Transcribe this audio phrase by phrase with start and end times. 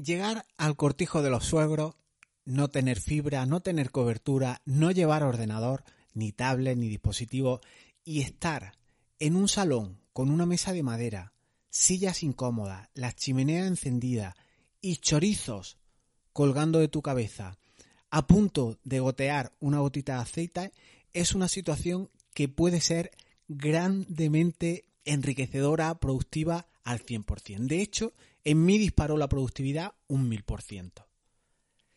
[0.00, 1.96] Llegar al cortijo de los suegros,
[2.44, 5.82] no tener fibra, no tener cobertura, no llevar ordenador,
[6.14, 7.60] ni tablet, ni dispositivo,
[8.04, 8.74] y estar
[9.18, 11.32] en un salón con una mesa de madera,
[11.68, 14.36] sillas incómodas, la chimenea encendida
[14.80, 15.78] y chorizos
[16.32, 17.58] colgando de tu cabeza,
[18.08, 20.72] a punto de gotear una gotita de aceite,
[21.12, 23.10] es una situación que puede ser
[23.48, 27.66] grandemente enriquecedora, productiva al 100%.
[27.66, 28.12] De hecho,
[28.44, 31.06] en mí disparó la productividad un 1000%.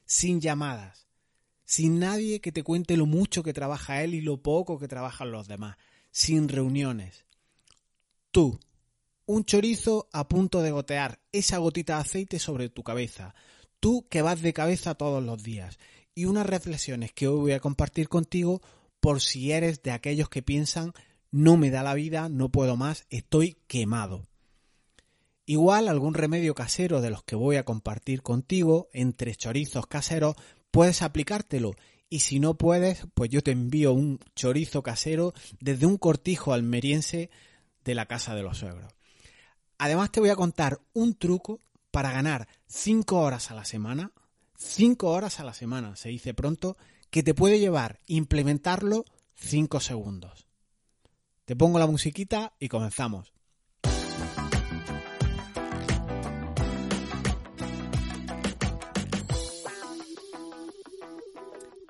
[0.05, 1.07] Sin llamadas,
[1.63, 5.31] sin nadie que te cuente lo mucho que trabaja él y lo poco que trabajan
[5.31, 5.77] los demás,
[6.11, 7.25] sin reuniones.
[8.31, 8.59] Tú,
[9.25, 13.33] un chorizo a punto de gotear esa gotita de aceite sobre tu cabeza.
[13.80, 15.80] Tú que vas de cabeza todos los días.
[16.13, 18.61] Y unas reflexiones que hoy voy a compartir contigo
[18.99, 20.94] por si eres de aquellos que piensan
[21.31, 24.27] no me da la vida, no puedo más, estoy quemado.
[25.51, 30.38] Igual algún remedio casero de los que voy a compartir contigo, entre chorizos caseros,
[30.71, 31.75] puedes aplicártelo.
[32.09, 37.30] Y si no puedes, pues yo te envío un chorizo casero desde un cortijo almeriense
[37.83, 38.93] de la casa de los suegros.
[39.77, 41.59] Además te voy a contar un truco
[41.91, 44.13] para ganar 5 horas a la semana,
[44.55, 46.77] 5 horas a la semana, se dice pronto,
[47.09, 49.03] que te puede llevar implementarlo
[49.36, 50.47] 5 segundos.
[51.43, 53.33] Te pongo la musiquita y comenzamos.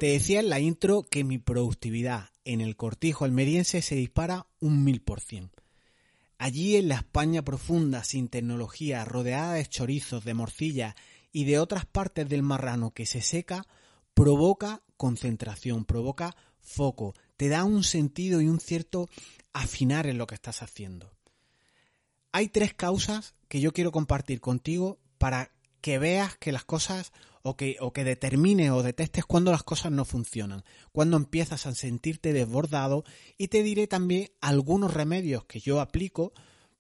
[0.02, 4.84] Te decía en la intro que mi productividad en el cortijo almeriense se dispara un
[4.84, 5.52] mil por cien.
[6.40, 10.96] Allí en la España profunda, sin tecnología, rodeada de chorizos, de morcilla
[11.32, 13.68] y de otras partes del marrano que se seca,
[14.16, 19.08] provoca concentración, provoca foco, te da un sentido y un cierto
[19.54, 21.14] afinar en lo que estás haciendo.
[22.32, 27.12] Hay tres causas que yo quiero compartir contigo para que veas que las cosas
[27.44, 31.74] o que, o que determine o detestes cuando las cosas no funcionan, cuando empiezas a
[31.74, 33.04] sentirte desbordado
[33.38, 36.34] y te diré también algunos remedios que yo aplico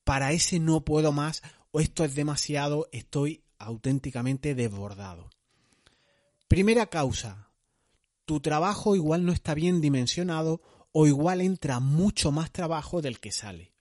[0.03, 1.41] para ese no puedo más
[1.71, 5.29] o esto es demasiado, estoy auténticamente desbordado.
[6.47, 7.49] Primera causa,
[8.25, 13.31] tu trabajo igual no está bien dimensionado o igual entra mucho más trabajo del que
[13.31, 13.71] sale.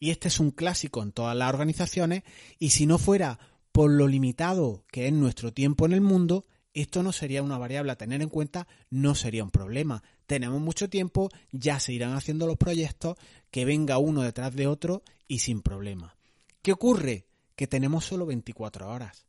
[0.00, 2.22] Y este es un clásico en todas las organizaciones
[2.58, 3.38] y si no fuera
[3.72, 7.92] por lo limitado que es nuestro tiempo en el mundo, esto no sería una variable
[7.92, 10.02] a tener en cuenta, no sería un problema.
[10.26, 13.16] Tenemos mucho tiempo, ya se irán haciendo los proyectos,
[13.50, 16.16] que venga uno detrás de otro y sin problema.
[16.62, 17.26] ¿Qué ocurre?
[17.56, 19.26] Que tenemos solo 24 horas.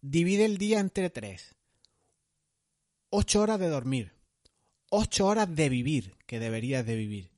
[0.00, 1.56] Divide el día entre tres.
[3.10, 4.12] 8 horas de dormir,
[4.90, 7.30] 8 horas de vivir, que deberías de vivir.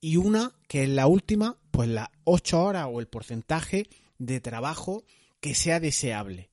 [0.00, 3.88] Y una, que es la última, pues las 8 horas o el porcentaje
[4.20, 5.04] de trabajo
[5.40, 6.50] que sea deseable.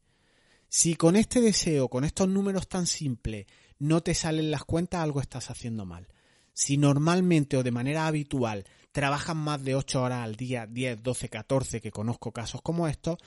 [0.70, 3.46] Si con este deseo, con estos números tan simples,
[3.78, 6.08] no te salen las cuentas, algo estás haciendo mal.
[6.54, 11.30] Si normalmente o de manera habitual trabajas más de 8 horas al día, 10, 12,
[11.30, 13.18] 14, que conozco casos como estos,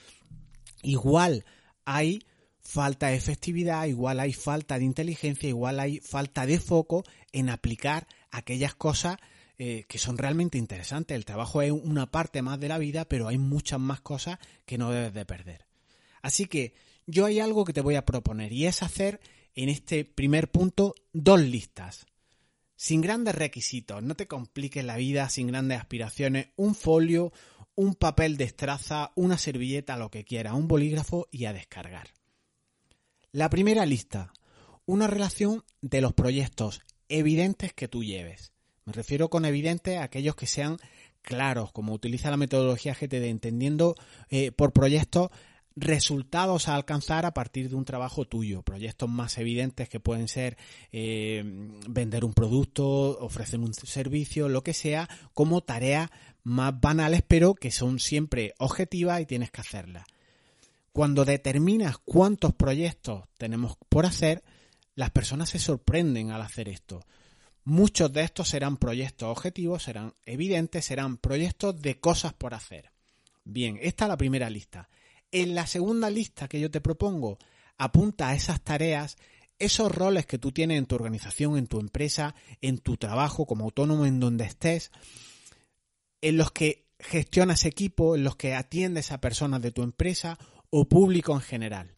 [0.83, 1.45] igual
[1.85, 2.25] hay
[2.61, 8.09] falta de efectividad, igual hay falta de inteligencia, igual hay falta de foco en aplicar
[8.31, 9.19] aquellas cosas
[9.63, 11.15] eh, que son realmente interesantes.
[11.15, 14.79] El trabajo es una parte más de la vida, pero hay muchas más cosas que
[14.79, 15.67] no debes de perder.
[16.23, 16.73] Así que
[17.07, 19.21] yo hay algo que te voy a proponer y es hacer
[19.55, 22.07] en este primer punto dos listas.
[22.75, 27.31] Sin grandes requisitos, no te compliques la vida sin grandes aspiraciones, un folio,
[27.75, 32.09] un papel de estraza, una servilleta, lo que quiera, un bolígrafo y a descargar.
[33.31, 34.33] La primera lista,
[34.87, 38.55] una relación de los proyectos evidentes que tú lleves.
[38.85, 40.79] Me refiero con evidente a aquellos que sean
[41.23, 43.95] claros, como utiliza la metodología GTD, entendiendo
[44.31, 45.31] eh, por proyectos
[45.77, 48.63] resultados a alcanzar a partir de un trabajo tuyo.
[48.63, 50.57] Proyectos más evidentes que pueden ser
[50.93, 51.43] eh,
[51.89, 52.85] vender un producto,
[53.21, 56.11] ofrecer un servicio, lo que sea, como tareas
[56.43, 60.07] más banales, pero que son siempre objetivas y tienes que hacerlas.
[60.93, 64.43] Cuando determinas cuántos proyectos tenemos por hacer,
[64.97, 67.01] las personas se sorprenden al hacer esto.
[67.65, 72.91] Muchos de estos serán proyectos objetivos, serán evidentes, serán proyectos de cosas por hacer.
[73.45, 74.89] Bien, esta es la primera lista.
[75.31, 77.39] En la segunda lista que yo te propongo,
[77.79, 79.17] apunta a esas tareas,
[79.59, 83.65] esos roles que tú tienes en tu organización, en tu empresa, en tu trabajo como
[83.65, 84.91] autónomo, en donde estés,
[86.23, 90.39] en los que gestionas equipo, en los que atiendes a personas de tu empresa
[90.71, 91.95] o público en general.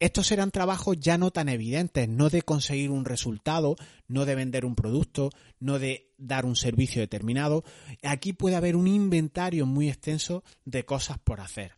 [0.00, 3.76] Estos serán trabajos ya no tan evidentes, no de conseguir un resultado,
[4.08, 5.30] no de vender un producto,
[5.60, 7.64] no de dar un servicio determinado.
[8.02, 11.76] Aquí puede haber un inventario muy extenso de cosas por hacer.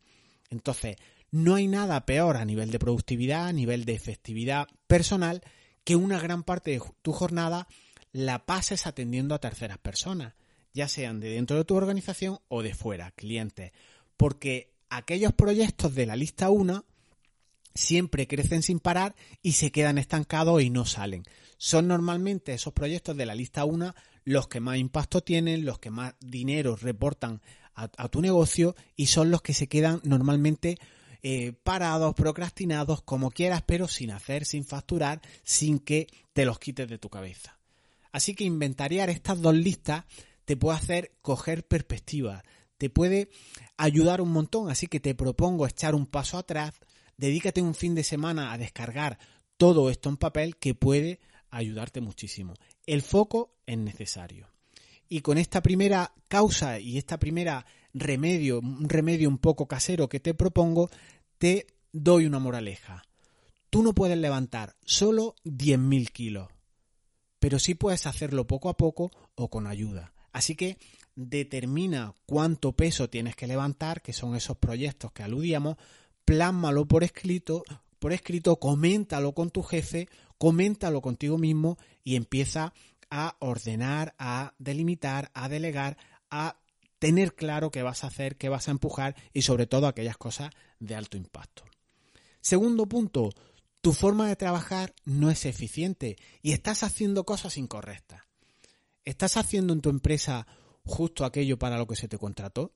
[0.51, 0.97] Entonces,
[1.31, 5.43] no hay nada peor a nivel de productividad, a nivel de efectividad personal,
[5.85, 7.69] que una gran parte de tu jornada
[8.13, 10.35] la pases atendiendo a terceras personas,
[10.73, 13.73] ya sean de dentro de tu organización o de fuera, clientes.
[14.17, 16.85] Porque aquellos proyectos de la lista 1
[17.77, 21.23] siempre crecen sin parar y se quedan estancados y no salen.
[21.59, 23.95] Son normalmente esos proyectos de la lista 1
[24.25, 27.41] los que más impacto tienen, los que más dinero reportan
[27.75, 30.79] a, tu negocio y son los que se quedan normalmente
[31.23, 36.89] eh, parados, procrastinados, como quieras, pero sin hacer, sin facturar, sin que te los quites
[36.89, 37.59] de tu cabeza.
[38.13, 40.05] Así que inventariar estas dos listas
[40.45, 42.43] te puede hacer coger perspectiva,
[42.79, 43.29] te puede
[43.77, 46.75] ayudar un montón, así que te propongo echar un paso atrás,
[47.17, 49.19] dedícate un fin de semana a descargar
[49.57, 51.21] todo esto en papel que puede
[51.51, 52.55] ayudarte muchísimo.
[52.87, 54.49] El foco es necesario.
[55.09, 57.65] Y con esta primera causa y esta primera
[57.95, 60.91] remedio, un remedio un poco casero que te propongo,
[61.39, 63.05] te doy una moraleja.
[63.71, 66.49] Tú no puedes levantar solo 10.000 kilos,
[67.39, 70.13] pero sí puedes hacerlo poco a poco o con ayuda.
[70.33, 70.79] Así que
[71.15, 75.77] determina cuánto peso tienes que levantar, que son esos proyectos que aludíamos,
[76.27, 77.63] plásmalo por escrito,
[77.99, 82.75] por escrito, coméntalo con tu jefe, coméntalo contigo mismo y empieza
[83.09, 85.97] a ordenar, a delimitar, a delegar,
[86.31, 86.59] a
[86.99, 90.51] tener claro qué vas a hacer, qué vas a empujar y sobre todo aquellas cosas
[90.81, 91.63] de alto impacto.
[92.41, 93.31] Segundo punto,
[93.81, 98.23] tu forma de trabajar no es eficiente y estás haciendo cosas incorrectas.
[99.05, 100.47] ¿Estás haciendo en tu empresa
[100.85, 102.73] justo aquello para lo que se te contrató?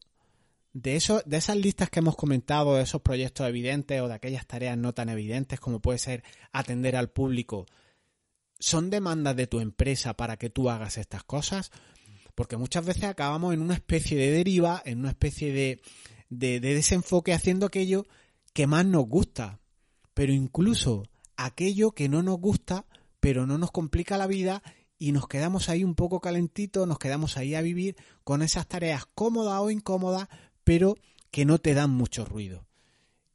[0.73, 4.47] De, eso, de esas listas que hemos comentado, de esos proyectos evidentes o de aquellas
[4.47, 6.23] tareas no tan evidentes como puede ser
[6.53, 7.67] atender al público,
[8.59, 11.71] ¿son demandas de tu empresa para que tú hagas estas cosas?
[12.35, 15.83] Porque muchas veces acabamos en una especie de deriva, en una especie de,
[16.29, 18.07] de, de desenfoque haciendo aquello
[18.53, 19.61] que más nos gusta.
[20.15, 21.05] Pero incluso
[21.37, 22.87] aquello que no nos gusta,
[23.19, 24.63] pero no nos complica la vida
[24.99, 29.07] y nos quedamos ahí un poco calentitos, nos quedamos ahí a vivir con esas tareas
[29.07, 30.29] cómodas o incómodas,
[30.71, 30.97] pero
[31.33, 32.65] que no te dan mucho ruido.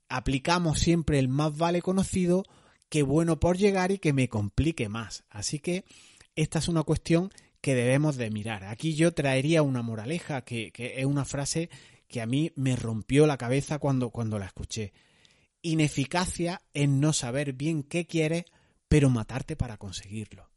[0.08, 2.46] Aplicamos siempre el más vale conocido
[2.88, 5.26] que bueno por llegar y que me complique más.
[5.30, 5.84] Así que
[6.38, 8.64] esta es una cuestión que debemos de mirar.
[8.64, 11.70] Aquí yo traería una moraleja, que, que es una frase
[12.08, 14.94] que a mí me rompió la cabeza cuando, cuando la escuché.
[15.62, 18.46] Ineficacia en no saber bien qué quieres,
[18.88, 20.50] pero matarte para conseguirlo.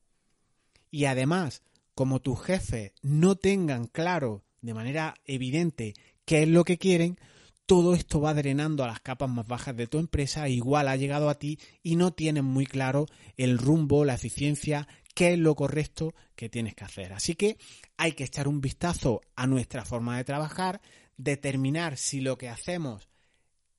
[0.93, 1.65] Y además,
[1.97, 5.95] como tus jefes no tengan claro de manera evidente
[6.29, 7.19] qué es lo que quieren,
[7.65, 11.31] todo esto va drenando a las capas más bajas de tu empresa, igual ha llegado
[11.31, 13.07] a ti y no tienen muy claro
[13.39, 17.15] el rumbo, la eficiencia, qué es lo correcto que tienes que hacer.
[17.15, 17.57] Así que
[17.97, 20.83] hay que echar un vistazo a nuestra forma de trabajar,
[21.17, 23.09] determinar si lo que hacemos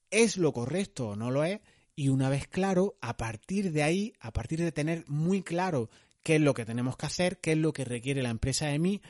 [0.10, 1.60] es lo correcto o no lo es,
[1.96, 5.92] y una vez claro, a partir de ahí, a partir de tener muy claro
[6.24, 8.80] qué es lo que tenemos que hacer, qué es lo que requiere la empresa de
[8.80, 9.04] mí,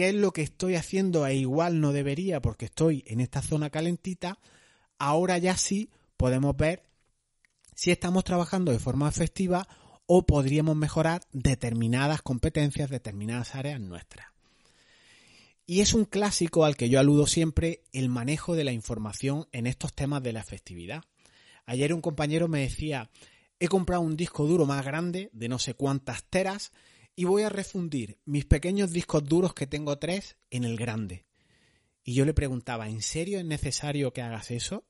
[0.00, 3.68] qué es lo que estoy haciendo e igual no debería porque estoy en esta zona
[3.68, 4.38] calentita,
[4.98, 6.84] ahora ya sí podemos ver
[7.74, 9.68] si estamos trabajando de forma efectiva
[10.06, 14.28] o podríamos mejorar determinadas competencias, determinadas áreas nuestras.
[15.66, 19.66] Y es un clásico al que yo aludo siempre el manejo de la información en
[19.66, 21.04] estos temas de la efectividad.
[21.66, 23.10] Ayer un compañero me decía,
[23.58, 26.72] he comprado un disco duro más grande de no sé cuántas teras
[27.20, 31.26] y voy a refundir mis pequeños discos duros que tengo tres en el grande.
[32.02, 34.86] Y yo le preguntaba, ¿en serio es necesario que hagas eso?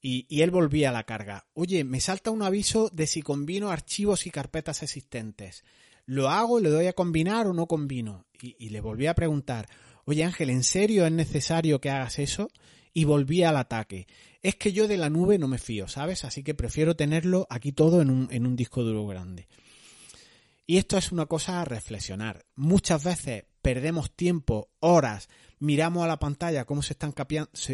[0.00, 1.46] Y, él volvía a la carga.
[1.52, 5.64] Oye, me salta un aviso de si combino archivos y carpetas existentes.
[6.06, 8.24] ¿Lo hago, le doy a combinar o no combino?
[8.40, 9.68] Y, le volví a preguntar,
[10.06, 12.48] oye Ángel, ¿en serio es necesario que hagas eso?
[12.94, 14.06] Y volví al ataque.
[14.40, 16.24] Es que yo de la nube no me fío, ¿sabes?
[16.24, 18.10] Así que prefiero tenerlo aquí todo en
[18.46, 19.46] un disco duro grande.
[20.66, 22.46] Y esto es una cosa a reflexionar.
[22.54, 25.28] Muchas veces perdemos tiempo, horas,
[25.58, 27.14] miramos a la pantalla cómo se están,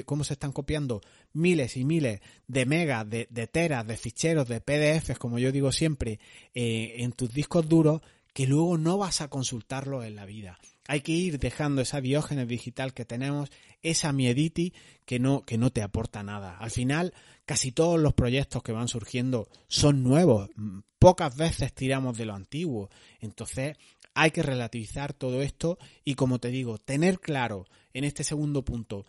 [0.05, 1.01] cómo se están copiando
[1.33, 6.19] miles y miles de megas, de, teras, de ficheros, de PDFs, como yo digo siempre,
[6.55, 8.01] eh, en tus discos duros,
[8.33, 10.59] que luego no vas a consultarlo en la vida.
[10.91, 13.49] Hay que ir dejando esa diógenes digital que tenemos,
[13.81, 16.57] esa miediti que no, que no te aporta nada.
[16.59, 17.15] Al final,
[17.47, 20.51] casi todos los proyectos que van surgiendo son nuevos.
[20.99, 22.91] Pocas veces tiramos de lo antiguo.
[23.21, 23.77] Entonces,
[24.15, 29.07] hay que relativizar todo esto y, como te digo, tener claro en este segundo punto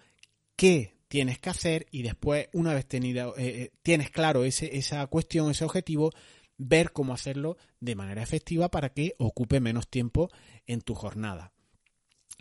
[0.55, 5.07] qué tienes que hacer y después, una vez tenido, eh, eh, tienes claro ese, esa
[5.07, 6.11] cuestión, ese objetivo,
[6.59, 10.29] ver cómo hacerlo de manera efectiva para que ocupe menos tiempo
[10.67, 11.51] en tu jornada.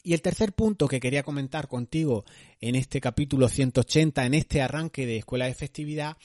[0.02, 2.24] Y el tercer punto que quería comentar contigo
[2.60, 6.16] en este capítulo 180, en este arranque de Escuela de Efectividad,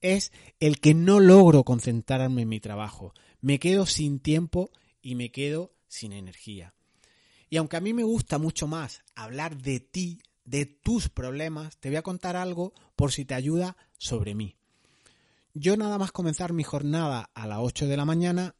[0.00, 3.14] es el que no logro concentrarme en mi trabajo.
[3.40, 4.70] Me quedo sin tiempo
[5.00, 6.74] y me quedo sin energía.
[7.48, 11.88] Y aunque a mí me gusta mucho más hablar de ti, de tus problemas, te
[11.88, 14.56] voy a contar algo por si te ayuda sobre mí.
[15.54, 18.54] Yo nada más comenzar mi jornada a las 8 de la mañana,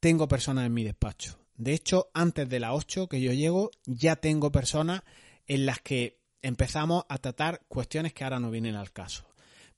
[0.00, 1.45] tengo personas en mi despacho.
[1.56, 5.02] De hecho, antes de las 8 que yo llego, ya tengo personas
[5.46, 9.26] en las que empezamos a tratar cuestiones que ahora no vienen al caso.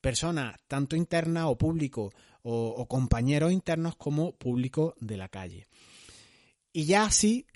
[0.01, 5.67] Personas tanto internas o público o, compañeros internos como público de la calle.
[6.73, 7.47] Y ya así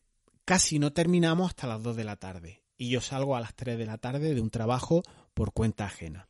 [0.44, 2.62] casi no terminamos hasta las 2 de la tarde.
[2.76, 5.02] Y yo salgo a las 3 de la tarde de un trabajo
[5.34, 6.28] por cuenta ajena.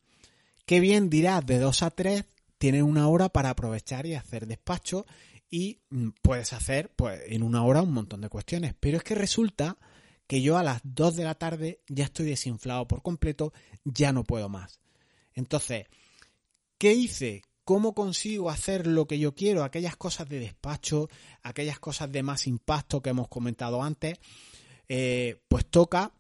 [0.67, 2.25] Qué bien dirás, de 2 a 3
[2.59, 5.07] tienes una hora para aprovechar y hacer despacho
[5.53, 8.75] y mm, puedes hacer pues en una hora un montón de cuestiones.
[8.81, 9.79] Pero es que resulta
[10.27, 13.53] que yo a las 2 de la tarde ya estoy desinflado por completo,
[13.85, 14.81] ya no puedo más.
[15.35, 15.87] Entonces,
[16.79, 17.43] ¿qué hice?
[17.65, 19.63] ¿Cómo consigo hacer lo que yo quiero?
[19.63, 21.11] Aquellas cosas de despacho,
[21.43, 24.19] aquellas cosas de más impacto que hemos comentado antes,
[24.89, 26.15] eh, pues toca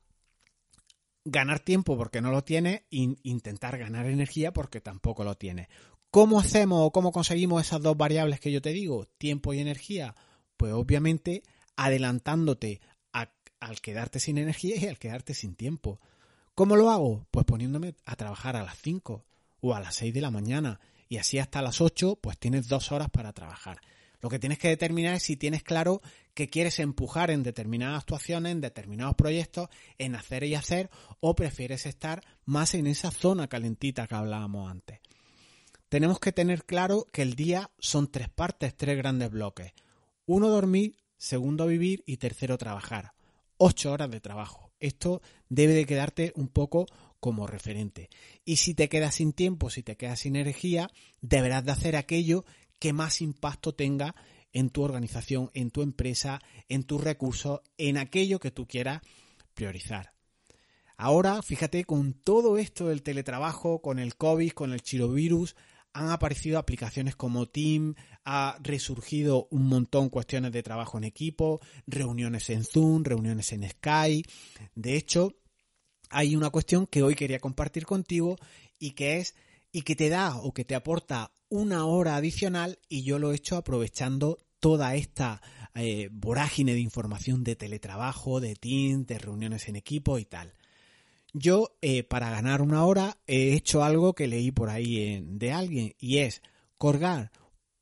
[1.24, 5.68] ganar tiempo porque no lo tiene e intentar ganar energía porque tampoco lo tiene.
[6.12, 10.14] ¿Cómo hacemos o cómo conseguimos esas dos variables que yo te digo, tiempo y energía?
[10.59, 11.42] Pues obviamente
[11.75, 16.02] adelantándote al quedarte sin energía y al quedarte sin tiempo.
[16.54, 17.26] ¿Cómo lo hago?
[17.31, 19.25] Pues poniéndome a trabajar a las 5
[19.62, 22.92] o a las 6 de la mañana y así hasta las 8 pues tienes dos
[22.92, 23.81] horas para trabajar.
[24.21, 26.02] Lo que tienes que determinar es si tienes claro
[26.35, 30.90] que quieres empujar en determinadas actuaciones, en determinados proyectos, en hacer y hacer,
[31.21, 35.00] o prefieres estar más en esa zona calentita que hablábamos antes
[35.92, 39.75] tenemos que tener claro que el día son tres partes, tres grandes bloques.
[40.25, 43.12] Uno dormir, segundo vivir y tercero trabajar.
[43.58, 44.72] Ocho horas de trabajo.
[44.80, 45.20] Esto
[45.50, 46.87] debe de quedarte un poco
[47.20, 48.08] como referente.
[48.46, 50.88] Y si te quedas sin tiempo, si te quedas sin energía,
[51.20, 52.46] deberás de hacer aquello
[52.78, 54.14] que más impacto tenga
[54.54, 59.02] en tu organización, en tu empresa, en tus recursos, en aquello que tú quieras
[59.52, 60.14] priorizar.
[60.96, 65.54] Ahora, fíjate, con todo esto del teletrabajo, con el COVID, con el chirovirus,
[65.92, 67.94] han aparecido aplicaciones como Team,
[68.25, 74.28] ha resurgido un montón cuestiones de trabajo en equipo, reuniones en Zoom, reuniones en Skype.
[74.75, 75.37] De hecho,
[76.11, 78.37] hay una cuestión que hoy quería compartir contigo
[78.78, 79.34] y que es
[79.72, 83.37] y que te da o que te aporta una hora adicional y yo lo he
[83.37, 85.40] hecho aprovechando toda esta
[85.75, 90.54] eh, vorágine de información de teletrabajo, de Teams, de reuniones en equipo y tal.
[91.32, 95.94] Yo, eh, para ganar una hora, he hecho algo que leí por ahí de alguien
[95.98, 96.42] y es
[96.76, 97.30] colgar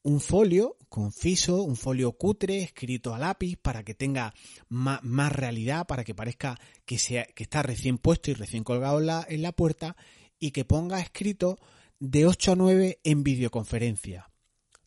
[0.02, 4.34] un folio conciso, un folio cutre, escrito a lápiz, para que tenga
[4.68, 9.06] más, realidad, para que parezca que, sea, que está recién puesto y recién colgado en
[9.06, 9.96] la, en la puerta,
[10.38, 11.58] y que ponga escrito
[11.98, 14.30] de 8 a 9 en videoconferencia.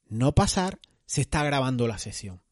[0.07, 2.42] No pasar, se está grabando la sesión.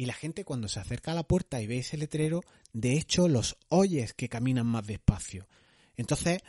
[0.00, 2.40] Y la gente cuando se acerca a la puerta y ve ese letrero,
[2.72, 5.46] de hecho los oyes que caminan más despacio.
[5.94, 6.40] Entonces,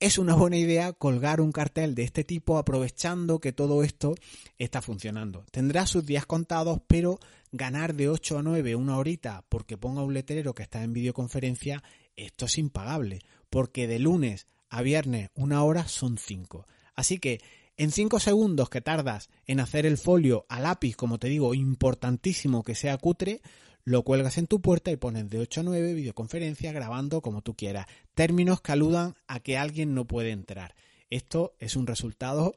[0.00, 4.16] es una buena idea colgar un cartel de este tipo aprovechando que todo esto
[4.58, 5.44] está funcionando.
[5.52, 7.20] Tendrá sus días contados, pero
[7.52, 11.84] ganar de 8 a 9 una horita porque ponga un letrero que está en videoconferencia,
[12.16, 16.66] esto es impagable, porque de lunes a viernes una hora son 5.
[16.96, 17.40] Así que
[17.76, 22.62] en 5 segundos que tardas en hacer el folio a lápiz, como te digo, importantísimo
[22.62, 23.40] que sea cutre,
[23.84, 27.54] lo cuelgas en tu puerta y pones de 8 a 9 videoconferencia grabando como tú
[27.54, 27.86] quieras.
[28.14, 30.74] Términos que aludan a que alguien no puede entrar.
[31.10, 32.54] Esto es un resultado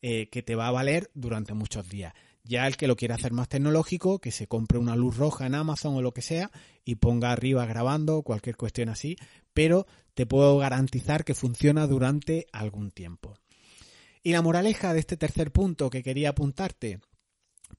[0.00, 2.14] eh, que te va a valer durante muchos días.
[2.44, 5.54] Ya el que lo quiera hacer más tecnológico, que se compre una luz roja en
[5.54, 6.50] Amazon o lo que sea
[6.84, 9.16] y ponga arriba grabando cualquier cuestión así,
[9.52, 13.36] pero te puedo garantizar que funciona durante algún tiempo.
[14.22, 17.00] Y la moraleja de este tercer punto que quería apuntarte,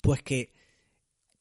[0.02, 0.52] pues que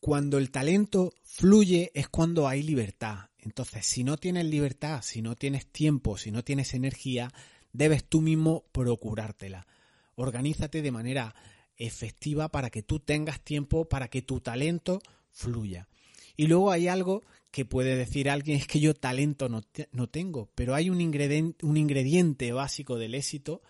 [0.00, 3.30] cuando el talento fluye es cuando hay libertad.
[3.38, 7.32] Entonces, si no tienes libertad, si no tienes tiempo, si no tienes energía,
[7.72, 9.66] debes tú mismo procurártela.
[10.14, 11.34] Organízate de manera
[11.76, 15.88] efectiva para que tú tengas tiempo, para que tu talento fluya.
[16.36, 20.50] Y luego hay algo que puede decir alguien, es que yo talento no, no tengo,
[20.54, 23.62] pero hay un ingrediente, un ingrediente básico del éxito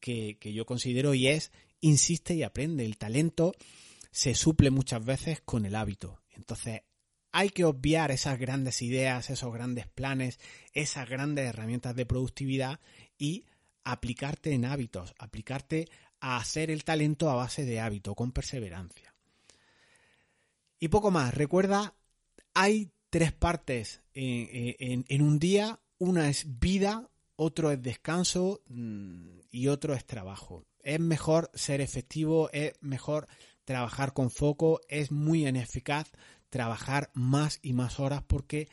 [0.00, 2.84] que, yo considero y es insiste y aprende.
[2.84, 3.54] El talento
[4.10, 6.20] se suple muchas veces con el hábito.
[6.30, 6.82] Entonces,
[7.32, 10.40] hay que obviar esas grandes ideas, esos grandes planes,
[10.72, 12.80] esas grandes herramientas de productividad
[13.18, 13.44] y
[13.84, 15.88] aplicarte en hábitos, aplicarte
[16.20, 19.14] a hacer el talento a base de hábito, con perseverancia.
[20.80, 21.94] Y poco más, recuerda,
[22.54, 25.80] hay tres partes en, un día.
[25.98, 30.66] Una es vida, otro es descanso mm, y otro es trabajo.
[30.80, 33.28] Es mejor ser efectivo, es mejor
[33.64, 36.10] trabajar con foco, es muy ineficaz
[36.50, 38.68] trabajar más y más horas porque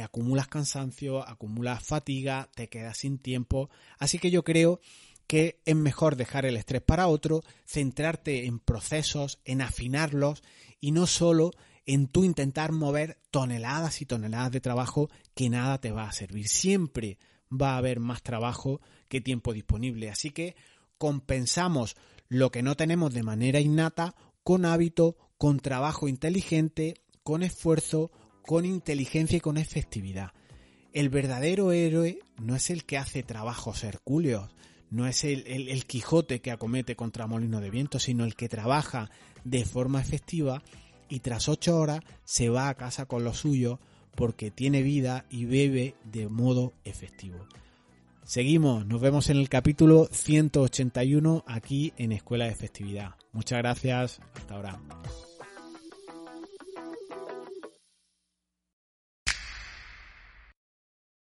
[0.00, 3.70] acumulas cansancio, acumulas fatiga, te quedas sin tiempo.
[3.98, 4.80] Así que yo creo
[5.26, 10.42] que es mejor dejar el estrés para otro, centrarte en procesos, en afinarlos
[10.78, 11.52] y no solo
[11.86, 16.48] en tú intentar mover toneladas y toneladas de trabajo que nada te va a servir.
[16.48, 17.18] Siempre
[17.50, 20.10] va a haber más trabajo que tiempo disponible.
[20.10, 20.56] Así que
[20.98, 21.96] compensamos
[22.28, 28.10] lo que no tenemos de manera innata con hábito, con trabajo inteligente, con esfuerzo,
[28.42, 30.32] con inteligencia y con efectividad.
[30.92, 34.50] El verdadero héroe no es el que hace trabajos hercúleos,
[34.90, 39.10] no es el, Quijote que acomete contra molino de viento, sino el que trabaja
[39.44, 40.62] de forma efectiva
[41.08, 43.80] y tras ocho horas se va a casa con lo suyo
[44.14, 47.46] porque tiene vida y bebe de modo efectivo.
[48.24, 53.14] Seguimos, nos vemos en el capítulo 181 aquí en Escuela de Efectividad.
[53.32, 54.80] Muchas gracias, hasta ahora.